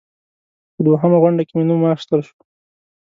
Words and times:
په 0.73 0.79
دوهمه 0.85 1.17
غونډه 1.23 1.43
کې 1.47 1.53
مې 1.57 1.63
نوم 1.69 1.79
واخیستل 1.81 2.21
شو. 2.27 2.35